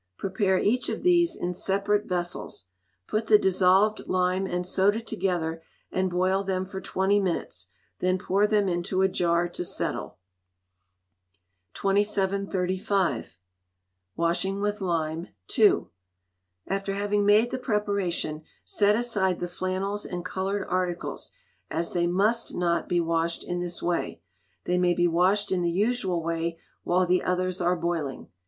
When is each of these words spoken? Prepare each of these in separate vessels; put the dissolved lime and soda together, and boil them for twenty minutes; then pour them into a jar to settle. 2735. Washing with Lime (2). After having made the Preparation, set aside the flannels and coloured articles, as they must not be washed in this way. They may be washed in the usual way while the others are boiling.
Prepare 0.17 0.57
each 0.57 0.89
of 0.89 1.03
these 1.03 1.35
in 1.35 1.53
separate 1.53 2.07
vessels; 2.07 2.65
put 3.05 3.27
the 3.27 3.37
dissolved 3.37 4.07
lime 4.07 4.47
and 4.47 4.65
soda 4.65 4.99
together, 4.99 5.61
and 5.91 6.09
boil 6.09 6.43
them 6.43 6.65
for 6.65 6.81
twenty 6.81 7.19
minutes; 7.19 7.67
then 7.99 8.17
pour 8.17 8.47
them 8.47 8.67
into 8.67 9.03
a 9.03 9.07
jar 9.07 9.47
to 9.49 9.63
settle. 9.63 10.17
2735. 11.75 13.37
Washing 14.15 14.59
with 14.59 14.81
Lime 14.81 15.27
(2). 15.49 15.91
After 16.65 16.95
having 16.95 17.23
made 17.23 17.51
the 17.51 17.59
Preparation, 17.59 18.41
set 18.65 18.95
aside 18.95 19.39
the 19.39 19.47
flannels 19.47 20.03
and 20.03 20.25
coloured 20.25 20.65
articles, 20.67 21.29
as 21.69 21.93
they 21.93 22.07
must 22.07 22.55
not 22.55 22.89
be 22.89 22.99
washed 22.99 23.43
in 23.43 23.59
this 23.59 23.83
way. 23.83 24.19
They 24.63 24.79
may 24.79 24.95
be 24.95 25.07
washed 25.07 25.51
in 25.51 25.61
the 25.61 25.69
usual 25.69 26.23
way 26.23 26.57
while 26.83 27.05
the 27.05 27.21
others 27.21 27.61
are 27.61 27.75
boiling. 27.75 28.29